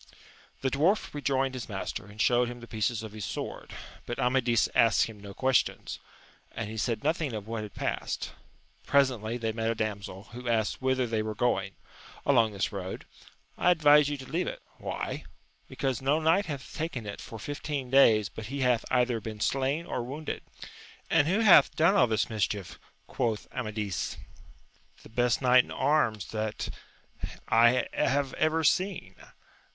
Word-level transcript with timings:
The 0.61 0.71
dwarf 0.71 1.13
rejoined 1.13 1.53
his 1.53 1.69
master, 1.69 2.07
and 2.07 2.19
showed 2.19 2.47
him 2.47 2.59
the 2.59 2.65
pieces 2.67 3.03
of 3.03 3.11
his 3.11 3.23
sword, 3.23 3.71
but 4.07 4.17
Amadis 4.17 4.67
asked 4.73 5.03
him 5.05 5.19
no 5.21 5.35
questions, 5.35 5.99
and 6.53 6.71
he 6.71 6.77
said 6.77 7.03
nothing 7.03 7.33
of 7.33 7.45
what 7.47 7.61
had 7.61 7.75
passed. 7.75 8.31
Presently 8.87 9.37
they 9.37 9.51
met 9.51 9.69
a 9.69 9.75
damsel, 9.75 10.23
who 10.33 10.49
asked 10.49 10.81
whither 10.81 11.05
they 11.05 11.21
were 11.21 11.35
going.— 11.35 11.73
^Along 12.25 12.51
this 12.51 12.71
road.— 12.71 13.05
I 13.59 13.69
advise 13.69 14.09
you 14.09 14.17
to 14.17 14.25
leave 14.25 14.47
it.— 14.47 14.63
^Why 14.81 15.19
1— 15.19 15.23
Because 15.69 16.01
no 16.01 16.19
knight 16.19 16.47
hath 16.47 16.73
taken 16.75 17.05
it 17.05 17.21
for 17.21 17.37
fif 17.37 17.61
teen 17.61 17.91
days 17.91 18.27
but 18.27 18.47
he 18.47 18.61
hath 18.61 18.83
either 18.89 19.19
been 19.21 19.39
slain 19.39 19.85
^or 19.85 20.03
wounded. 20.03 20.41
And 21.11 21.27
who 21.27 21.41
hath 21.41 21.75
done 21.75 21.93
all 21.93 22.07
this 22.07 22.27
mischief? 22.27 22.79
quoth 23.05 23.47
Amadis. 23.53 24.17
The 25.03 25.09
best 25.09 25.43
knight 25.43 25.63
in 25.63 25.69
arms 25.69 26.29
that 26.31 26.69
I 27.49 27.85
have 27.93 28.33
ever 28.33 28.63
seen. 28.63 29.13